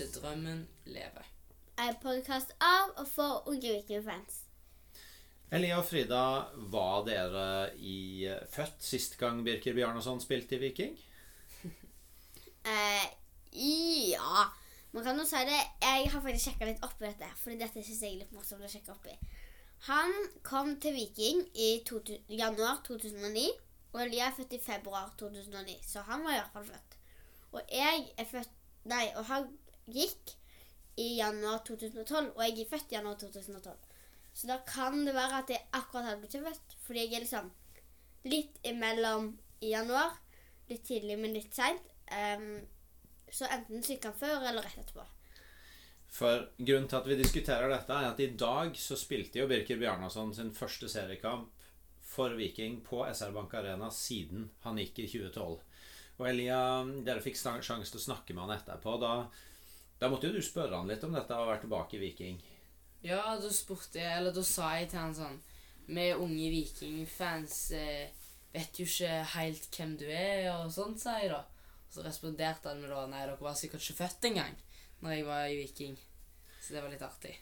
[0.00, 1.26] Til Drømmen lever.
[1.76, 4.38] En podkast av og for Unge Viking-fans.
[5.52, 6.20] Elia og Frida,
[6.72, 7.42] var dere
[7.76, 10.96] i født sist gang Birker Bjarnason spilte i Viking?
[12.72, 13.06] Eh,
[13.52, 14.46] ja
[14.92, 15.60] Man kan jo si det.
[15.84, 18.64] Jeg har faktisk sjekka litt opp i dette, Fordi dette synes jeg er litt morsomt
[18.64, 19.18] å sjekke opp i.
[19.92, 23.50] Han kom til Viking i to, januar 2009,
[23.92, 27.02] og Elia er født i februar 2009, så han var i hvert fall født.
[27.52, 28.56] Og jeg er født
[28.88, 29.44] Nei, og han
[29.86, 30.34] gikk
[31.00, 33.76] i januar 2012, og jeg er født i januar 2012.
[34.32, 37.50] Så da kan det være at jeg akkurat hadde blitt født, fordi jeg er liksom
[38.30, 40.18] litt imellom i januar.
[40.70, 41.88] Litt tidlig, men litt seint.
[42.10, 42.60] Um,
[43.30, 45.06] så enten han før eller rett etterpå.
[46.10, 49.78] For grunnen til at vi diskuterer dette, er at i dag så spilte jo Birker
[49.78, 51.52] Bjarnason sin første seriekamp
[52.10, 55.60] for Viking på SR Bank Arena siden han gikk i 2012.
[56.20, 56.58] Og Elia,
[57.06, 58.96] dere fikk sjanse til å snakke med han etterpå.
[59.00, 59.12] Da,
[60.00, 62.40] da måtte jo du spørre han litt om dette å være tilbake i Viking.
[63.04, 65.38] Ja, da spurte jeg, eller da sa jeg til han sånn
[65.88, 68.10] Vi unge Viking-fans eh,
[68.52, 71.40] vet jo ikke helt hvem du er, og sånt, sa jeg da.
[71.86, 74.58] Og så responderte han med da Nei, dere var sikkert ikke født engang
[75.00, 75.96] når jeg var i Viking.
[76.60, 77.38] Så det var litt artig.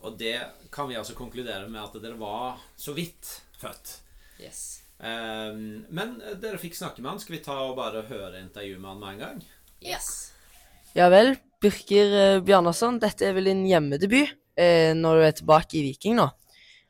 [0.00, 0.36] Og det
[0.72, 3.28] kan vi altså konkludere med at dere var så vidt
[3.60, 3.98] født.
[4.40, 4.82] Yes.
[4.98, 7.20] Ehm, men dere fikk snakke med han.
[7.20, 9.42] Skal vi ta og bare høre intervjuet med han med en gang?
[9.84, 10.32] Yes.
[10.98, 15.76] Ja vel, Birker eh, Bjarnason, dette er vel din hjemmedebut eh, når du er tilbake
[15.78, 16.24] i Viking nå.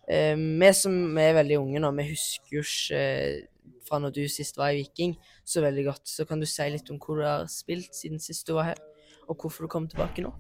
[0.09, 4.23] Eh, vi som er veldig unge nå, vi husker jo ikke eh, fra når du
[4.33, 5.13] sist var i Viking
[5.45, 6.09] så veldig godt.
[6.09, 8.81] Så kan du si litt om hvor du har spilt siden sist du var her,
[9.29, 10.33] og hvorfor du kom tilbake nå?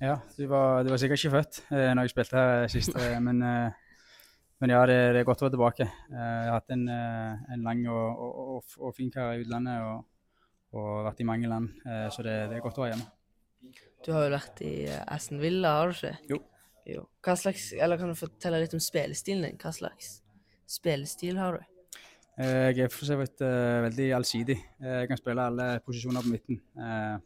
[0.00, 3.18] Ja, du var, du var sikkert ikke født eh, når jeg spilte her sist, eh,
[3.20, 4.00] men, eh,
[4.62, 5.90] men ja, det, det er godt å være tilbake.
[6.08, 9.44] Eh, jeg har hatt en, eh, en lang og, og, og, og fin karriere i
[9.44, 10.08] utlandet og,
[10.72, 13.10] og vært i mange land, eh, så det, det er godt å være hjemme.
[14.02, 16.14] Du har jo vært i eh, Aston Villa, har du ikke?
[16.30, 16.38] Jo.
[16.88, 17.04] jo.
[17.22, 19.60] Hva slags, eller kan du fortelle litt om spillestilen din?
[19.60, 20.16] Hva slags
[20.72, 21.68] spillestil har du?
[22.40, 24.56] Eh, jeg er for så vidt uh, veldig allsidig.
[24.80, 26.62] Jeg kan spille alle posisjoner på midten.
[26.78, 27.20] Uh,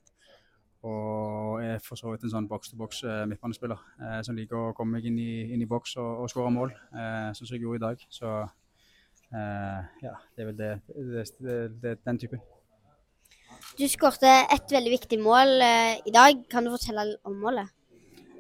[0.86, 3.80] og er for så vidt en sånn boks-til-boks uh, midtbanespiller
[4.26, 6.74] som liker å komme meg inn i, inn i boks og, og skåre mål,
[7.34, 8.04] sånn som jeg gjorde i dag.
[8.12, 8.34] Så
[9.32, 10.70] ja, det er vel det,
[11.40, 12.44] det, det den typen.
[13.74, 16.38] Du skårte et veldig viktig mål eh, i dag.
[16.52, 17.72] Kan du fortelle om målet?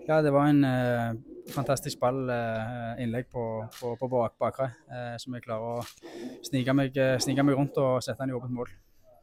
[0.06, 1.16] Ja, det var en eh,
[1.52, 3.42] fantastisk ball, eh, innlegg på,
[3.74, 7.80] på, på bak, bakre, eh, som jeg klarer å snike meg, eh, snike meg rundt
[7.82, 8.70] og sette den i åpent mål.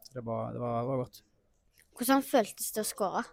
[0.04, 1.24] Så det var, det var, det var godt.
[1.98, 3.24] Hvordan føltes det å skåre?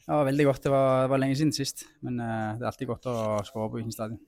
[0.00, 0.64] Det var veldig godt.
[0.64, 3.68] Det var, det var lenge siden sist, men eh, det er alltid godt å skåre
[3.68, 4.20] på Viking stadion.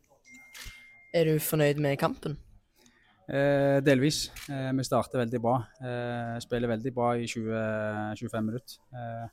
[1.17, 2.37] Er du fornøyd med kampen?
[3.29, 4.31] Eh, delvis.
[4.51, 5.55] Eh, vi starter veldig bra.
[5.81, 8.81] Eh, spiller veldig bra i 20-25 minutter.
[8.93, 9.29] Eh,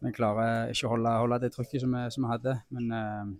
[0.00, 3.30] vi klarer ikke å holde, holde det trykket som vi, som vi hadde, men, eh,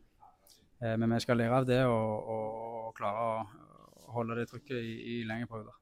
[0.83, 4.77] eh, men vi skal lære av det og, og, og klare å holde det trykket
[4.77, 5.77] i, i lengre perioder.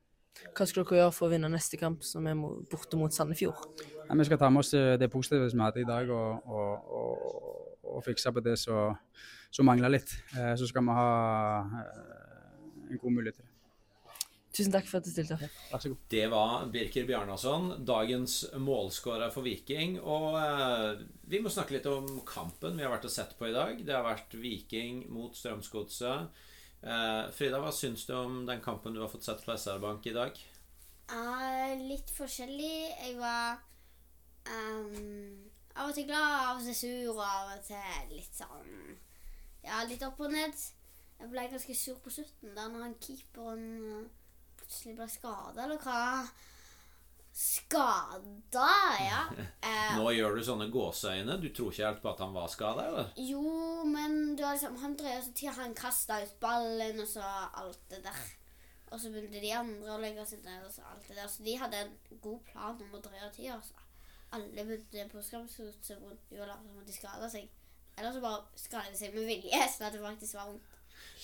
[0.53, 3.65] Hva skal dere gjøre for å vinne neste kamp, som er borte mot Sandefjord?
[4.07, 6.47] Nei, vi skal ta med oss eh, det positive som vi hadde i dag, og,
[6.47, 10.13] og, og, og fikse på det som mangler litt.
[10.37, 11.11] Eh, så skal vi ha
[12.87, 13.56] en god mulighet til det.
[14.57, 15.57] Tusen takk for at du stilte opp.
[15.69, 16.05] Vær så god.
[16.09, 19.99] Det var Birker Bjarnason, dagens målskårer for Viking.
[20.01, 23.55] Og eh, vi må snakke litt om kampen vi har vært og sett på i
[23.57, 23.83] dag.
[23.85, 26.41] Det har vært Viking mot Strømsgodset.
[26.81, 30.09] Eh, Frida, hva syns du om den kampen du har fått sett på SR Bank
[30.09, 30.41] i dag?
[31.13, 32.77] Eh, litt forskjellig.
[32.97, 33.61] Jeg var
[34.49, 38.97] um, av og til glad, av og til sur, og av og til litt sånn
[39.67, 40.55] Ja, litt opp og ned.
[41.17, 44.07] Jeg ble ganske sur på slutten, der når han keeperen eh,
[44.67, 46.27] plutselig ble skada, eller hva?
[47.37, 48.71] Skada,
[49.01, 49.23] ja.
[49.67, 51.37] Eh, Nå gjør du sånne gåseøyne.
[51.43, 53.09] Du tror ikke helt på at han var skada, eller?
[53.19, 53.43] jo,
[53.91, 57.25] men du har liksom, han drev så til han kasta ut ballen, og så
[57.61, 58.21] alt det der.
[58.95, 61.29] Og så begynte de andre å legge seg ned, og så alt det der.
[61.29, 61.93] Så de hadde en
[62.23, 63.75] god plan om å dreie tida, altså.
[64.37, 67.51] Alle begynte på skamsgodset rundt jula som at de skada seg.
[67.97, 70.77] Eller så bare skada de seg med vilje, sånn at det faktisk var vondt.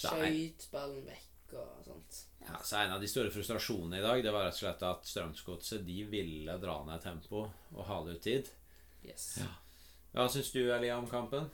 [0.02, 2.20] Skøyt ballen vekk og sånt.
[2.42, 5.06] Ja, så En av de store frustrasjonene i dag Det var rett og slett at
[5.06, 8.50] Strømsgodset de ville dra ned tempo og hale ut tid.
[9.06, 9.36] Yes.
[9.42, 9.50] Ja.
[10.12, 11.48] Hva syns du, Elia, om kampen?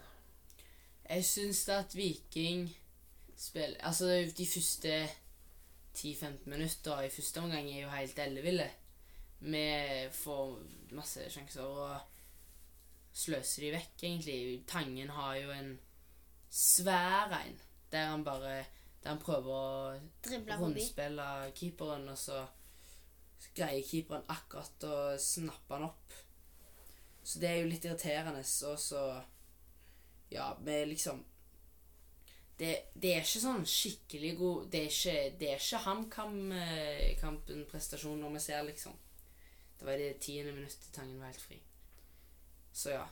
[1.08, 2.68] Jeg syns at Viking
[3.38, 5.08] spiller Altså, de første
[5.94, 8.68] 10-15 minutter i første omgang er jo helt elleville.
[9.40, 9.66] Vi
[10.12, 10.58] får
[10.94, 11.98] masse sjanser og
[13.14, 14.40] sløser de vekk, egentlig.
[14.66, 15.72] Tangen har jo en
[16.50, 17.56] svær en
[17.92, 18.64] der han bare
[19.02, 20.54] Der han prøver å forbi.
[20.64, 22.46] rundspille keeperen, og så
[23.54, 26.12] greier keeperen akkurat å snappe han opp.
[27.22, 28.44] Så det er jo litt irriterende.
[28.70, 29.22] Og så
[30.30, 31.24] Ja, vi liksom
[32.58, 38.30] det, det er ikke sånn skikkelig god Det er ikke, det er ikke HamKam-kampen-prestasjon når
[38.34, 38.94] vi ser, liksom.
[39.78, 41.58] Det var i det tiende minuttet Tangen var helt fri.
[42.74, 43.06] Så ja.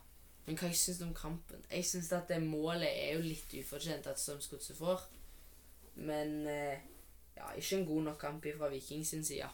[0.47, 1.61] Men hva jeg syns om kampen?
[1.71, 5.01] Jeg syns at det målet er jo litt ufortjent at Strømsgodset får.
[5.97, 6.85] Men eh,
[7.37, 9.49] ja, ikke en god nok kamp fra Viking sin side.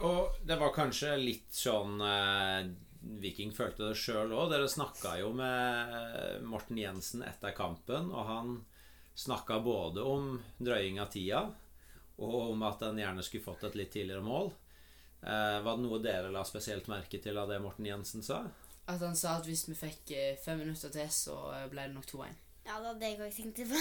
[0.00, 2.70] Og det var kanskje litt sånn eh,
[3.20, 4.50] Viking følte det sjøl òg.
[4.52, 8.54] Dere snakka jo med Morten Jensen etter kampen, og han
[9.16, 11.42] snakka både om drøying av tida
[12.20, 14.52] og om at en gjerne skulle fått et litt tidligere mål.
[15.22, 18.42] Eh, var det noe dere la spesielt merke til av det Morten Jensen sa?
[18.88, 21.96] At han sa at hvis vi fikk eh, fem minutter til, så eh, ble det
[21.96, 22.38] nok 2-1.
[22.66, 23.78] Ja, det hadde jeg òg tenkt på.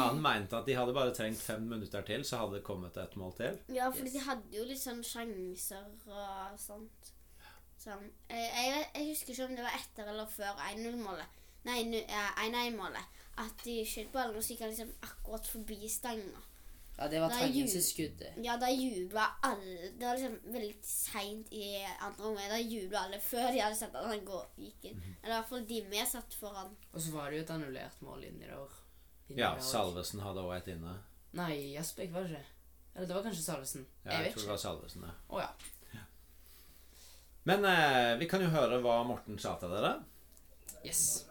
[0.00, 3.16] Han mente at de hadde bare trengt fem minutter til, så hadde det kommet et
[3.20, 3.58] mål til.
[3.76, 4.14] Ja, fordi Yes.
[4.16, 7.10] de hadde jo litt sånn sjanser og sånt.
[7.84, 8.06] Sånn.
[8.30, 11.42] Jeg, jeg, jeg husker ikke om det var etter eller før 1-0-målet.
[11.68, 11.78] Nei,
[12.08, 13.20] 1-1-målet.
[13.44, 16.40] At de skjøt ballen, og så gikk han liksom akkurat forbi stanga.
[16.96, 17.84] Ja, det var Tangen sitt
[18.44, 21.64] Ja, da jubla alle Det var liksom veldig seint i
[21.98, 22.48] andre omgang.
[22.52, 25.02] Da jubla alle før de hadde sett at han gikk inn.
[25.22, 26.70] Eller i hvert fall de vi satt foran.
[26.92, 28.78] Og så var det jo et annullert mål inni der.
[29.28, 29.66] inni Ja, der.
[29.66, 30.94] Salvesen hadde òg et inne.
[31.34, 32.50] Nei, Jasbekk var det ikke.
[32.94, 33.86] Eller det var kanskje Salvesen.
[34.04, 35.14] Ja, jeg jeg tror det var Salvesen, ja.
[35.34, 35.52] Å ja.
[37.44, 39.96] Men eh, vi kan jo høre hva Morten sa til dere.
[40.86, 41.26] Yes.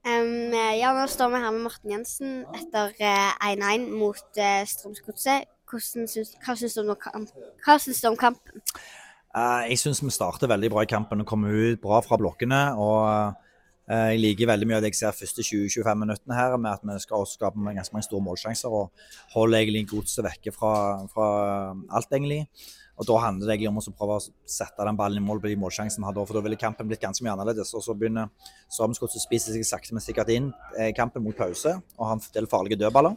[0.00, 5.44] Um, ja, nå står vi her med Morten Jensen etter eh, 1-1 mot uh, Strømsgodset.
[5.70, 6.94] Hva syns du om
[8.14, 8.62] om kampen?
[9.36, 12.62] Uh, Jeg syns vi starter veldig bra i kampen og kommer ut bra fra blokkene.
[12.80, 13.36] og
[13.90, 16.80] eh, Jeg liker veldig mye av det jeg ser første 20-25 minuttene her, med at
[16.82, 18.90] vi skal skape ganske mange store målsjanser og
[19.36, 20.72] holde egentlig godset vekke fra,
[21.12, 21.28] fra
[21.90, 22.46] alt, egentlig.
[23.00, 25.48] Og Da handler det egentlig om å prøve å sette den ballen i mål på
[25.48, 27.72] de målsjansene vi hadde, for da ville kampen blitt ganske mye annerledes.
[27.72, 28.28] Og Så begynner
[28.68, 32.18] Strømsgodset å spise seg sakte, men sikkert inn eh, i kampen mot pause og har
[32.18, 33.16] en del farlige dødballer.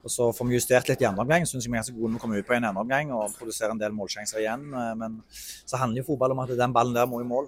[0.00, 1.46] Og så får vi justert litt i andre omgang.
[1.46, 3.76] Syns vi er ganske gode når å komme ut på en andre omgang og produsere
[3.76, 4.66] en del målsjanser igjen.
[4.74, 7.46] eh, Men så handler jo fotball om at den ballen der må i mål.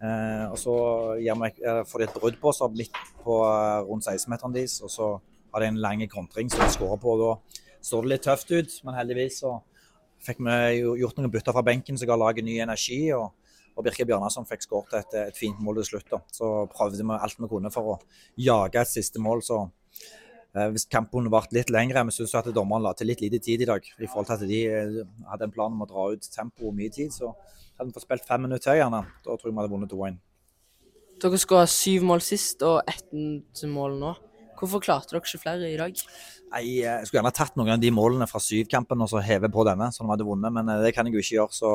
[0.00, 0.74] Eh, og så
[1.18, 4.80] vi, eh, får de et brudd på seg midt på eh, rundt 16-meteren deres.
[4.80, 5.20] Og så
[5.52, 7.14] har de en lang kontring som de skårer på.
[7.14, 9.60] og Da står det litt tøft ut, men heldigvis så
[10.26, 10.58] fikk vi
[11.00, 13.06] gjort noen bytter fra benken som ga laget ny energi.
[13.12, 13.32] og
[13.74, 16.04] og Birke Bjarnason fikk skåret et, et fint mål til slutt.
[16.06, 16.20] da.
[16.30, 17.94] Så prøvde vi alt vi kunne for å
[18.38, 19.42] jage et siste mål.
[19.42, 19.64] så
[20.54, 23.66] Eh, Hvis kampen varte litt lengre, vi syns dommeren la til litt lite tid i
[23.66, 23.82] dag.
[23.98, 25.00] I forhold til at de eh,
[25.30, 27.32] hadde en plan om å dra ut tempoet mye tid, så
[27.74, 29.02] hadde vi fått spilt fem minutter til, gjerne.
[29.24, 30.20] Da tror jeg vi hadde vunnet 2-1.
[31.24, 34.14] Dere skåra syv mål sist og ett mål nå.
[34.58, 36.00] Hvorfor klarte dere ikke flere i dag?
[36.54, 39.50] Nei, eh, Jeg skulle gjerne tatt noen av de målene fra syvkampen og så heve
[39.52, 41.56] på denne, så de hadde vunnet, men eh, det kan jeg jo ikke gjøre.
[41.56, 41.72] så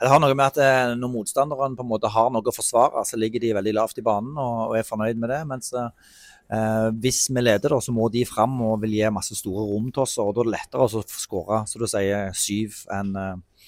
[0.00, 3.02] Det har noe med at eh, når motstanderen på en måte har noe å forsvare,
[3.04, 5.42] så ligger de veldig lavt i banen og, og er fornøyd med det.
[5.50, 9.66] mens eh, hvis vi leder, da, så må de fram og vil gi masse store
[9.72, 10.18] rom til oss.
[10.22, 13.66] og Da er det lettere å skåre så du sier, syv enn eh,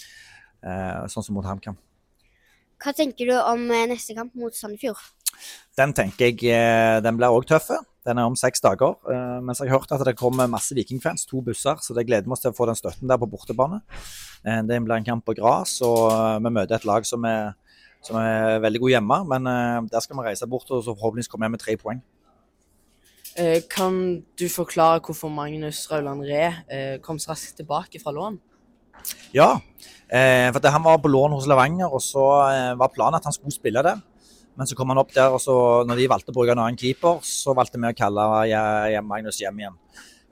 [0.62, 1.78] eh, sånn som mot HamKam.
[2.78, 5.00] Hva tenker du om eh, neste kamp mot Sandefjord?
[5.78, 7.70] Den tenker jeg eh, den blir òg tøff.
[8.06, 8.96] Den er om seks dager.
[9.12, 11.78] Eh, mens jeg har hørt at det kommer masse Vikingfans, to busser.
[11.84, 13.80] Så det gleder vi oss til å få den støtten der på bortebane.
[14.42, 16.10] Eh, det blir en kamp på gras, og
[16.42, 17.54] vi møter et lag som er,
[18.02, 19.20] som er veldig god hjemme.
[19.34, 19.50] Men
[19.92, 22.02] der skal vi reise bort og så forhåpentligvis komme hjem med tre poeng.
[23.70, 23.98] Kan
[24.34, 28.40] du forklare hvorfor Magnus Rauland Ree kom så raskt tilbake fra lån?
[29.30, 29.60] Ja,
[30.10, 32.24] for han var på lån hos Levanger, og så
[32.80, 34.00] var planen at han skulle spille der.
[34.58, 35.54] Men så kom han opp der, og så
[35.86, 39.60] når de valgte å bruke en annen keeper, så valgte vi å kalle Magnus hjem
[39.62, 39.76] igjen.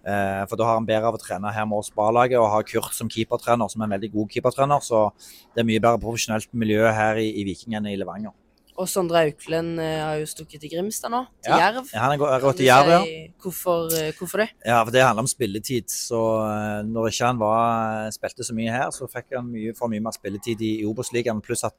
[0.06, 2.50] Eh, for da har han bedre av å trene her med oss på A-laget og
[2.52, 4.83] har Kurt som keepertrener, som er en veldig god keepertrener.
[4.83, 5.06] Så
[5.54, 8.35] det er mye bedre profesjonelt miljø her i, i Viking enn i Levanger.
[8.76, 11.87] Og Sondre Auklend eh, har jo stukket til Grimstad nå, til Ja, Jerv.
[11.95, 12.99] Ja, han er gått du til Jerv, ja.
[13.40, 14.50] Hvorfor, eh, hvorfor det?
[14.66, 15.88] Ja, for det handler om spilletid.
[15.90, 19.92] Så eh, når ikke han var, spilte så mye her, så fikk han mye, for
[19.92, 21.40] mye mer spilletid i, i Obos-ligaen.
[21.45, 21.78] Pluss at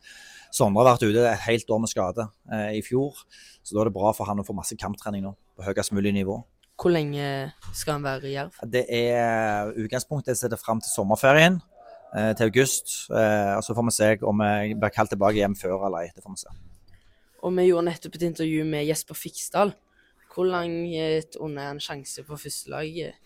[0.53, 3.23] Sondre har vært ute et helt år med skade eh, i fjor.
[3.63, 6.13] Så da er det bra for han å få masse kamptrening nå, på høyest mulig
[6.15, 6.39] nivå.
[6.77, 7.25] Hvor lenge
[7.73, 8.59] skal han være i Jerv?
[8.69, 11.57] Det er utgangspunktet jeg setter fram til sommerferien,
[12.13, 12.93] eh, til august.
[13.09, 16.13] Eh, og så får vi se om jeg blir kalt tilbake hjem før eller.
[16.13, 16.55] Det får vi se.
[17.43, 19.73] Og vi gjorde nettopp et intervju med Jesper Fiksdal.
[20.33, 23.17] Hvor langt unna er en sjanse på førstelaget?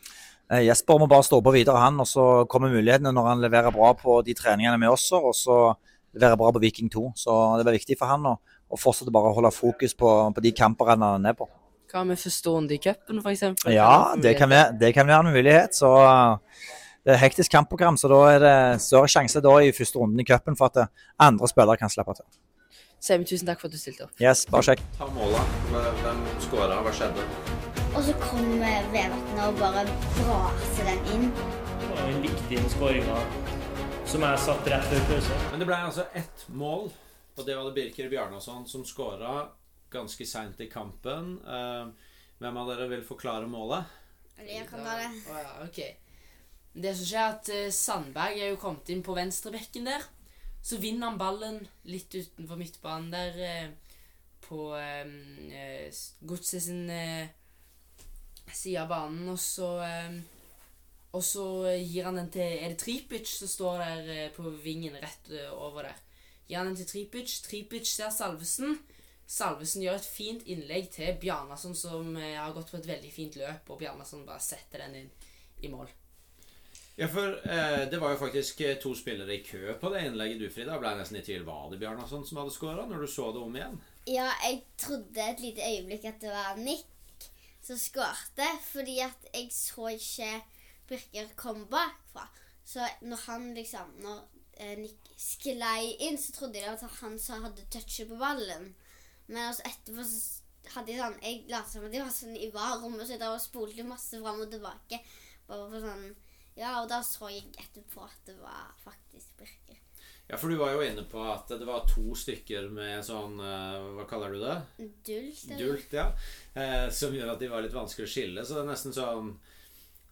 [0.52, 2.00] Eh, Jesper må bare stå på videre, han.
[2.00, 5.58] Og så kommer mulighetene når han leverer bra på de treningene med oss, og så
[6.14, 7.06] leverer bra på Viking 2.
[7.24, 8.36] Så det var viktig for han å,
[8.72, 11.50] å fortsette bare å holde fokus på, på de kampene han er på.
[11.92, 13.66] Hva med første runde i cupen, f.eks.?
[13.68, 15.76] Ja, det kan, være, det kan være en mulighet.
[15.76, 15.90] Så
[17.04, 20.22] det er et hektisk kampprogram, så da er det større sjanse da i første runden
[20.22, 22.28] i cupen for at eh, andre spillere kan slippe til.
[23.02, 24.14] Semi, tusen takk for at du stilte opp.
[24.22, 24.84] Yes, bare sjekk.
[25.00, 25.42] Ta måla.
[25.74, 26.78] Hvem skåra?
[26.86, 27.26] Hva skjedde?
[27.92, 29.84] Og så kom eh, Vevatnet og bare
[30.20, 31.26] braser den inn.
[31.82, 33.10] Det var en viktig skåring
[34.12, 35.36] som er satt rett før pause.
[35.54, 36.90] Men det ble altså ett mål,
[37.38, 39.46] og det var det Birker Bjarnason som skåra
[39.94, 41.38] ganske seint i kampen.
[41.40, 42.10] Eh,
[42.42, 43.88] hvem av dere vil forklare målet?
[44.36, 45.08] Eller jeg kan ta det.
[45.32, 45.80] Oh, ja, ok.
[46.84, 50.04] Det som skjer, er at eh, Sandberg er jo kommet inn på venstrebekken der.
[50.60, 53.96] Så vinner han ballen litt utenfor midtbanen der eh,
[54.44, 55.16] på eh,
[55.56, 57.32] eh, Godset sin eh,
[58.52, 60.20] side av banen, og så eh,
[61.12, 64.96] Og så gir han den til Er det Tripic som står der eh, på vingen
[64.96, 65.98] rett eh, over der?
[66.48, 67.42] Gir han den til Tripic.
[67.46, 68.80] Tripic ser Salvesen.
[69.32, 73.38] Salvesen gjør et fint innlegg til Bjarnason, som eh, har gått på et veldig fint
[73.40, 75.12] løp, og Bjarnason bare setter den inn
[75.64, 75.88] i mål.
[77.00, 80.42] Ja, for eh, det var jo faktisk eh, to spillere i kø på det innlegget
[80.44, 80.76] du, Frida.
[80.82, 83.56] Ble nesten i tvil var det Bjarnason som hadde skåra, når du så det om
[83.56, 83.80] igjen.
[84.10, 87.30] Ja, jeg trodde et lite øyeblikk at det var Nick
[87.64, 90.34] som skårte, fordi at jeg så ikke
[90.92, 92.28] Birker kom bakfra.
[92.68, 94.20] Så når han liksom Når
[94.62, 98.72] eh, Nick sklei inn, så trodde jeg at han som hadde touchet på ballen.
[99.28, 102.50] Men altså etterpå så hadde jeg sånn Jeg lot som at de var sånn i
[102.54, 105.02] varerommet, så jeg drev og spolte masse fram og tilbake.
[105.48, 106.10] Bare for sånn
[106.60, 109.80] Ja, og da så jeg etterpå at det var faktisk Birker.
[110.32, 113.88] Ja, for du var jo inne på at det var to stykker med sånn eh,
[113.98, 114.54] Hva kaller du det?
[115.08, 115.42] Dult.
[115.60, 116.06] Dult, ja.
[116.56, 118.46] Eh, som gjør at de var litt vanskelig å skille.
[118.46, 119.34] Så det er nesten sånn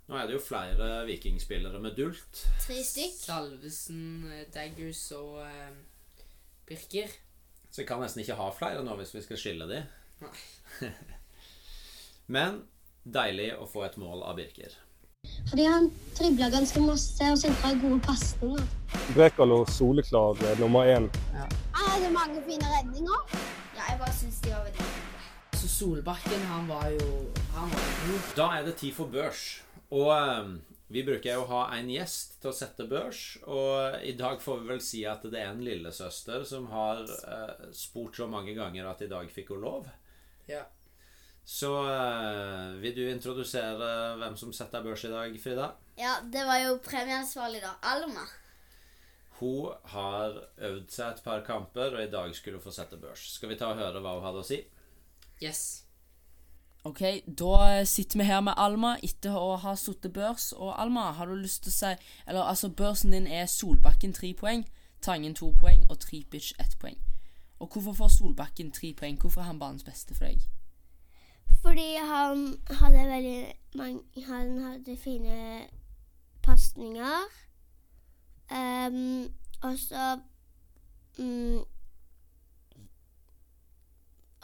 [0.10, 2.40] Nå er det jo flere vikingspillere med dult.
[2.64, 3.14] Tre stykk.
[3.14, 5.76] Salvesen, eh, Daggers og uh,
[6.66, 7.14] Birker.
[7.70, 9.84] Så vi kan nesten ikke ha flere nå hvis vi skal skille de.
[10.24, 10.90] Nei.
[12.40, 12.64] Men
[13.06, 14.74] deilig å få et mål av Birker.
[15.52, 18.66] Fordi han tribla ganske masse og sentra gode pasninger.
[19.14, 21.06] Brekalo soleklar eh, nummer én.
[21.38, 23.38] Han hadde mange fine redninger.
[23.78, 25.06] Ja, jeg bare syns de var veldig fine.
[25.60, 27.08] Så Solbakken, han var jo
[27.54, 28.30] Han var god.
[28.38, 29.60] Da er det tid for børs.
[29.96, 30.50] Og eh,
[30.90, 33.22] vi bruker jo å ha en gjest til å sette børs.
[33.46, 37.70] Og i dag får vi vel si at det er en lillesøster som har eh,
[37.78, 39.90] spurt så mange ganger at i dag fikk hun lov.
[40.50, 40.64] Ja.
[41.46, 43.92] Så eh, vil du introdusere
[44.22, 45.72] hvem som setter børs i dag, Frida?
[46.00, 47.76] Ja, det var jo premieansvarlig, da.
[47.90, 48.28] Alma.
[49.40, 53.24] Hun har øvd seg et par kamper, og i dag skulle hun få sette børs.
[53.38, 54.60] Skal vi ta og høre hva hun hadde å si?
[55.40, 55.89] Yes.
[56.84, 57.02] Ok,
[57.40, 60.54] da sitter vi her med Alma etter å ha sittet børs.
[60.56, 61.92] Og Alma, har du lyst til å si
[62.28, 64.64] Eller altså, børsen din er Solbakken tre poeng,
[65.02, 66.96] Tangen to poeng og Tripic ett poeng.
[67.60, 69.20] Og hvorfor får Solbakken tre poeng?
[69.20, 70.40] Hvorfor er han banens beste for deg?
[71.62, 75.68] Fordi han hadde veldig mange Han hadde fine
[76.42, 77.28] pasninger.
[78.52, 79.28] Um,
[79.62, 80.20] og så
[81.20, 81.60] um,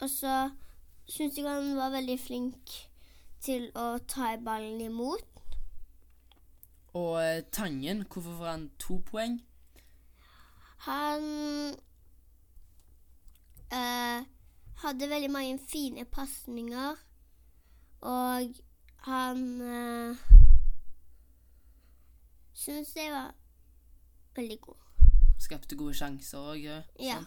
[0.00, 0.50] Og så
[1.08, 2.76] syns jeg han var veldig flink
[3.42, 5.24] til å ta i ballen imot.
[6.96, 9.40] Og eh, Tangen, hvorfor får han to poeng?
[10.86, 11.24] Han
[13.72, 14.24] eh,
[14.82, 16.96] hadde veldig mange fine pasninger,
[18.00, 18.60] og
[19.06, 20.16] han eh,
[22.54, 23.34] syns jeg var
[24.36, 24.80] veldig god.
[25.38, 26.64] Skapte gode sjanser òg.
[27.00, 27.20] Ja.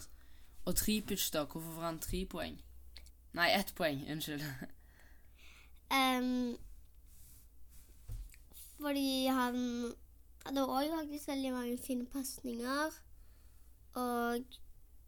[0.65, 1.45] Og Tripic, da?
[1.45, 2.57] Hvorfor får han tre poeng?
[3.39, 4.11] Nei, ett poeng.
[4.11, 4.43] Unnskyld.
[5.91, 6.57] Um,
[8.81, 9.55] fordi han
[10.43, 12.97] hadde òg faktisk veldig mange fine pasninger,
[14.01, 14.57] og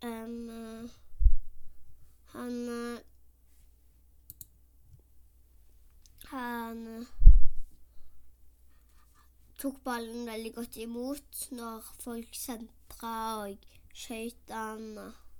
[0.07, 0.93] eh,
[2.33, 2.55] han
[6.31, 7.07] Han
[9.59, 14.97] tok ballen veldig godt imot når folk sentra og skøyt han.
[14.97, 15.30] og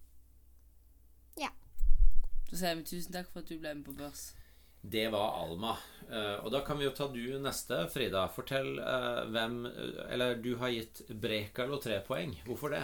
[2.52, 4.34] Så sier vi tusen takk for at du ble med på børs.
[4.82, 5.78] Det var Alma.
[6.10, 8.26] Eh, og da kan vi jo ta du neste, Frida.
[8.36, 9.62] Fortell eh, hvem
[10.10, 12.34] Eller du har gitt Brekalo tre poeng.
[12.50, 12.84] Hvorfor det?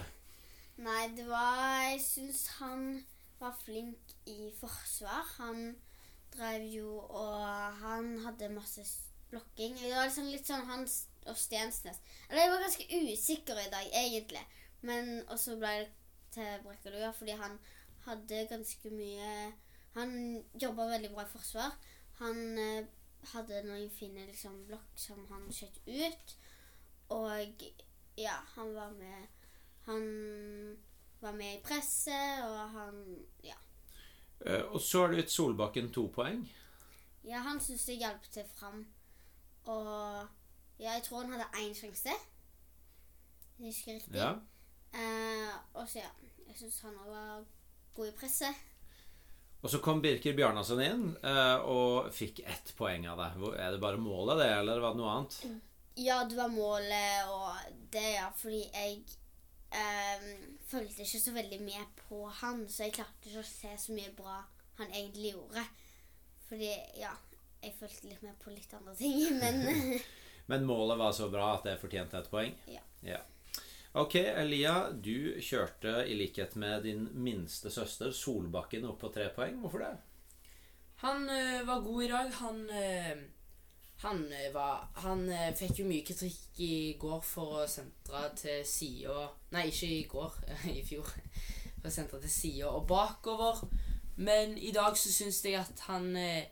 [0.78, 1.60] Nei, det var
[1.90, 2.88] Jeg syns han
[3.42, 5.28] var flink i forsvar.
[5.42, 5.76] Han
[6.32, 7.44] drev jo og
[7.84, 8.88] Han hadde masse
[9.34, 9.76] blokking.
[9.76, 12.00] Det var liksom litt sånn hans og Stensnes.
[12.30, 14.46] Eller jeg var ganske usikker i dag, egentlig.
[14.88, 15.92] Men også ble det
[16.32, 17.58] til Brekkalua fordi han
[18.08, 19.32] hadde ganske mye
[19.98, 20.12] Han
[20.62, 21.72] jobba veldig bra i forsvar.
[22.20, 22.86] Han eh,
[23.34, 26.36] hadde noen fine liksom, blokk som han skjøt ut.
[27.16, 27.64] Og
[28.18, 29.28] ja, han var med
[29.88, 30.78] Han
[31.22, 33.56] var med i presset, og han Ja.
[34.46, 36.46] Eh, og så har du gitt Solbakken to poeng.
[37.24, 38.86] Ja, han syns det hjalp til fram.
[39.66, 40.28] Og
[40.80, 42.14] Ja, jeg tror han hadde én sjanse.
[43.60, 44.14] Jeg husker riktig.
[44.14, 44.34] Ja.
[44.94, 46.10] Eh, og så, ja.
[46.48, 47.46] Jeg syns han òg var
[47.98, 48.64] god i presset.
[49.66, 53.30] Og så kom Birker Bjarnason inn eh, og fikk ett poeng av det.
[53.42, 55.40] Hvor- Er det bare målet, det, eller var det noe annet?
[55.98, 58.28] Ja, det var målet og det, ja.
[58.38, 59.00] Fordi jeg
[59.74, 60.28] eh,
[60.70, 64.14] fulgte ikke så veldig med på han, så jeg klarte ikke å se så mye
[64.16, 64.38] bra
[64.78, 65.66] han egentlig gjorde.
[66.48, 66.70] Fordi,
[67.02, 67.16] ja
[67.64, 69.66] Jeg fulgte litt med på litt andre ting, men
[70.54, 72.54] Men målet var så bra at det fortjente et poeng?
[73.04, 73.18] Ja.
[73.98, 79.56] Ok, Elia, du kjørte i likhet med din minste søster Solbakken opp på tre poeng.
[79.64, 79.88] Hvorfor det?
[81.02, 82.30] Han ø, var god i dag.
[82.42, 83.16] Han ø,
[84.04, 88.62] Han ø, var Han eh, fikk jo mye kritikk i går for å sentre til
[88.70, 90.38] sida Nei, ikke i går.
[90.78, 91.10] I fjor.
[91.80, 93.66] For å sentre til sida og bakover.
[94.22, 96.46] Men i dag så syns jeg at han eh,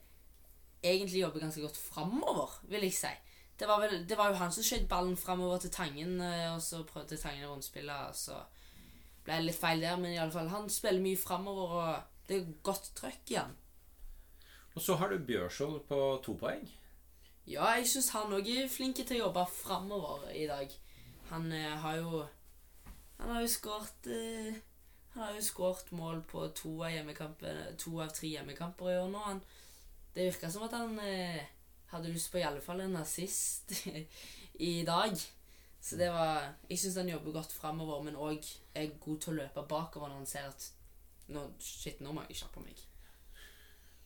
[0.82, 3.14] egentlig jobber ganske godt framover, vil jeg si.
[3.60, 6.62] Det var, vel, det var jo han som skjøt ballen framover til Tangen, eh, og
[6.62, 8.42] så prøvde Tangen å rundspille, og så
[9.24, 12.42] ble det litt feil der, men i alle fall, han spiller mye framover, og det
[12.42, 13.56] er godt trøkk i han.
[14.76, 16.68] Og så har du Bjørshol på to poeng.
[17.48, 20.72] Ja, jeg syns han òg er flink til å jobbe framover i dag.
[21.30, 22.26] Han eh, har jo
[23.18, 24.58] Han har jo skåret eh,
[25.14, 27.44] Han har jo skåret mål på to av
[27.78, 29.20] To av tre hjemmekamper i år nå.
[29.20, 29.42] Han,
[30.16, 31.46] det virker som at han eh,
[31.92, 33.74] hadde lyst på i alle fall en assist
[34.54, 35.16] i dag.
[35.86, 39.40] Så det var Jeg syns han jobber godt framover, men òg er god til å
[39.44, 40.68] løpe bakover når han ser at
[41.30, 42.82] nå, Shit, nå må jeg kjappe meg.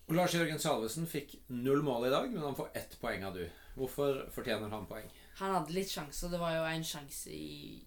[0.09, 3.35] Og Lars Jørgen Salvesen fikk null mål i dag, men han får ett poeng av
[3.37, 3.43] du.
[3.77, 5.07] Hvorfor fortjener han poeng?
[5.39, 6.31] Han hadde litt sjanser.
[6.33, 7.77] Det var jo en sjanse i,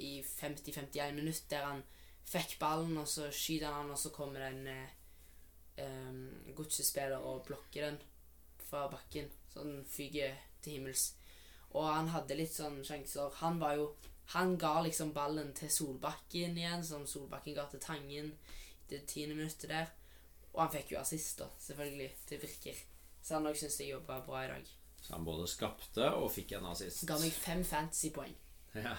[0.00, 1.84] i 50-51 minutt der han
[2.26, 4.96] fikk ballen, og så skyter han, og så kommer det en eh,
[5.84, 8.00] um, godsespiller og blokker den
[8.68, 9.30] fra bakken.
[9.52, 11.12] Så den fyker til himmels.
[11.74, 13.32] Og han hadde litt sånn sjanser.
[13.42, 13.94] Han var jo
[14.34, 18.32] Han ga liksom ballen til Solbakken igjen, som Solbakken ga til Tangen
[18.90, 19.92] det tiende minuttet der.
[20.50, 22.80] Og han fikk jo assist, da, selvfølgelig, til Virker.
[23.22, 24.72] Så han òg syns jeg jobba bra i dag.
[24.98, 27.04] Så han både skapte og fikk en assist.
[27.06, 28.34] Ga meg fem fantasypoeng.
[28.74, 28.96] Ja.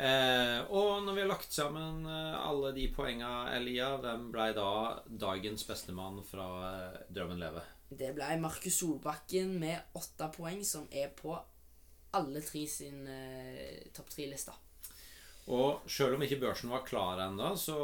[0.00, 4.70] Eh, og når vi har lagt sammen eh, alle de poenga, Elia, hvem blei da
[5.04, 7.64] dagens bestemann fra eh, Drømmen leve?
[7.90, 11.34] Det ble Markus Solbakken med åtte poeng, som er på
[12.14, 14.54] alle tre sin eh, topp tre-lista.
[15.50, 17.76] Og sjøl om ikke børsen var klar ennå, så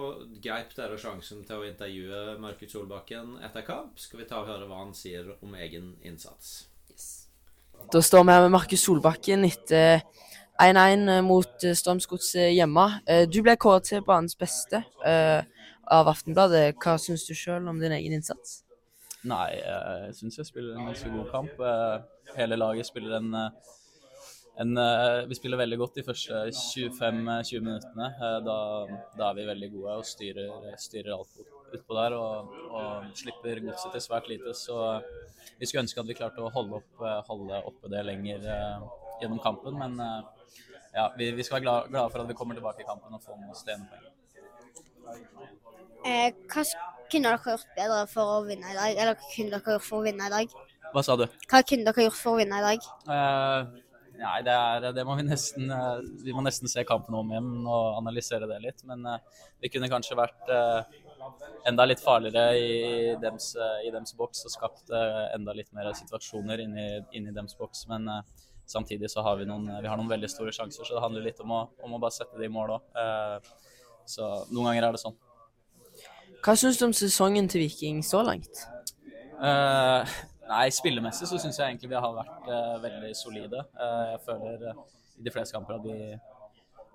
[0.42, 3.98] greip dere sjansen til å intervjue Markus Solbakken etter kamp.
[3.98, 6.68] Skal vi ta og høre hva han sier om egen innsats?
[7.92, 10.04] Da står vi her med Markus Solbakken etter
[10.62, 12.86] 1-1 mot eh, Strømsgodset hjemme.
[13.06, 15.42] Eh, Du ble kåret til banens beste eh,
[15.90, 16.76] av Aftenbladet.
[16.78, 18.62] Hva syns du sjøl om din egen innsats?
[19.24, 21.60] Nei, eh, jeg syns jeg spiller en ganske god kamp.
[21.60, 22.00] Eh,
[22.36, 23.50] Hele laget spiller en, eh,
[24.60, 24.74] en
[25.28, 28.08] Vi spiller veldig godt de første 25-20 minuttene.
[28.44, 28.56] Da,
[29.18, 32.12] da er vi veldig gode og styrer, styrer alt ut- utpå der.
[32.16, 34.54] Og, og slipper godset til svært lite.
[34.54, 35.02] Så
[35.60, 38.40] vi skulle ønske at vi klarte å holde, opp, holde oppe det lenger
[39.20, 39.76] gjennom kampen.
[39.78, 39.98] Men
[40.94, 43.22] ja, vi, vi skal være glad- glade for at vi kommer tilbake i kampen og
[43.22, 44.12] får med oss det ene poenget.
[47.10, 48.92] Kunne dere gjort bedre for å vinne i dag?
[48.94, 50.54] Eller hva kunne dere gjort for å vinne i dag?
[50.92, 51.26] Hva sa du?
[51.50, 52.86] Hva kunne dere gjort for å vinne i dag?
[53.08, 53.74] Uh,
[54.20, 57.50] nei, det, er, det må vi nesten uh, Vi må nesten se kampen om igjen
[57.64, 58.80] og analysere det litt.
[58.88, 59.18] Men uh,
[59.62, 60.54] vi kunne kanskje vært
[61.66, 63.48] enda litt farligere i dems,
[63.82, 66.84] i dems boks og skapt enda litt mer situasjoner inni,
[67.18, 67.86] inni dems boks.
[67.90, 68.06] Men
[68.70, 71.42] samtidig så har vi noen, vi har noen veldig store sjanser, så det handler litt
[71.42, 73.00] om å, om å bare sette det i mål òg.
[74.06, 75.18] så noen ganger er det sånn.
[76.46, 78.60] Hva syns du om sesongen til Viking så langt?
[79.40, 80.06] Uh,
[80.46, 83.64] nei, spillemessig så syns jeg egentlig vi har vært uh, veldig solide.
[83.74, 85.96] Uh, jeg føler i de fleste kamper at vi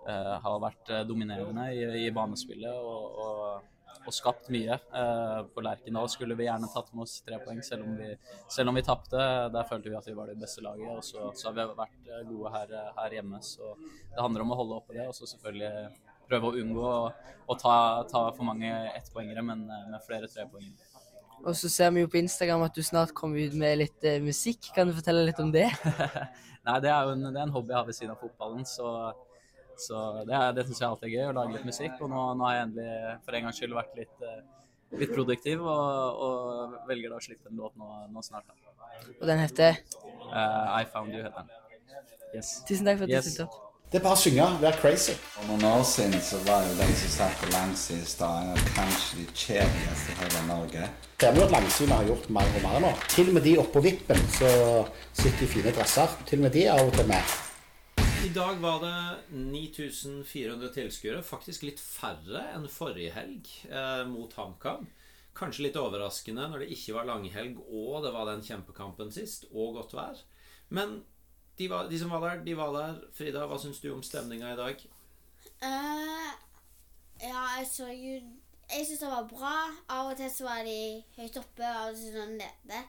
[0.01, 4.79] har vært dominerende i, i banespillet og, og, og skapt mye.
[5.53, 8.07] På Lerkendal skulle vi gjerne tatt med oss tre poeng, selv om vi,
[8.49, 9.27] selv vi tapte.
[9.53, 10.87] Der følte vi at vi var det beste laget.
[10.89, 13.43] Og så, så har vi vært gode her, her hjemme.
[13.45, 15.91] Så det handler om å holde oppe det, og så selvfølgelig
[16.31, 17.11] prøve å unngå å,
[17.51, 17.75] å ta,
[18.11, 20.87] ta for mange ettpoengere, men eh, med flere trepoengere.
[21.41, 24.19] Og så ser vi jo på Instagram at du snart kommer ut med litt eh,
[24.21, 24.67] musikk.
[24.75, 25.67] Kan du fortelle litt om det?
[26.67, 28.65] Nei, det er jo en, det er en hobby jeg har ved siden av fotballen,
[28.69, 28.91] så,
[29.81, 31.95] så det, det syns jeg alltid er gøy, å lage litt musikk.
[32.05, 34.43] Og nå, nå har jeg endelig for en gangs skyld vært litt, eh,
[35.01, 38.45] litt produktiv, og, og velger da å slippe en låt nå, nå snart.
[38.45, 38.77] Da.
[39.17, 39.81] Og den heter
[40.31, 41.49] Eh, I Found You heter den.
[42.37, 42.53] Yes.
[42.69, 43.25] Tusen takk for at du Yes.
[43.27, 43.70] stilte opp.
[43.91, 45.13] Det er bare å synge, være crazy.
[45.33, 49.17] For noen år siden så var jo den som satt på langsiden i Stavanger kanskje
[49.17, 50.85] de kjedeligste i hele Norge.
[51.19, 52.93] Ser vi jo at Langsynet har gjort mer og mer nå.
[53.11, 54.53] Til og med de oppå vippen så
[55.11, 56.15] sitter i fine dresser.
[56.23, 57.35] Til og med de er av og til med.
[58.23, 58.95] I dag var det
[59.35, 61.27] 9400 tilskuere.
[61.33, 64.87] Faktisk litt færre enn forrige helg eh, mot HamKam.
[65.35, 69.81] Kanskje litt overraskende når det ikke var langhelg og det var den kjempekampen sist, og
[69.81, 70.27] godt vær.
[70.71, 71.01] Men
[71.57, 73.01] de, var, de som var der, de var der.
[73.13, 74.85] Frida, hva syns du om stemninga i dag?
[75.61, 76.31] Uh,
[77.21, 78.13] ja, jeg så jo
[78.71, 79.57] Jeg syns det var bra.
[79.91, 82.81] Av og til så var de høyt oppe, og av og til sånn nede.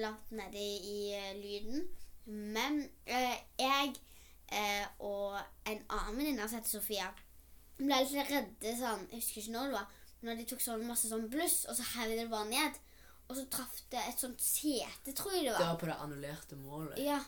[0.00, 1.86] Langt nede i, eh, lyden.
[2.26, 3.94] Men uh, jeg
[4.52, 7.12] eh, og en annen venninne som heter Sofia,
[7.76, 10.02] ble litt redde sånn Jeg husker ikke når det var.
[10.18, 12.82] Men når de tok sånn masse sånn bluss, og så hev de det bare ned.
[13.26, 15.58] Og så traff det et sånt sete, tror jeg det var.
[15.58, 15.72] Det var.
[15.72, 17.00] var på det annullerte målet.
[17.02, 17.20] Ja.